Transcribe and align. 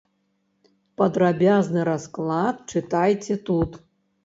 Падрабязны 1.01 1.85
расклад 1.91 2.65
чытайце 2.75 3.41
тут. 3.53 3.81